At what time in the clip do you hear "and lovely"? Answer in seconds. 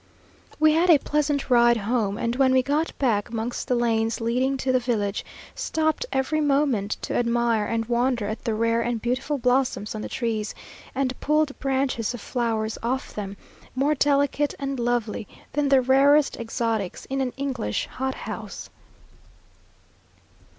14.57-15.27